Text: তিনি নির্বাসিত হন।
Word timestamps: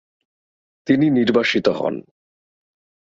তিনি 0.87 1.05
নির্বাসিত 1.09 1.67
হন। 1.69 1.95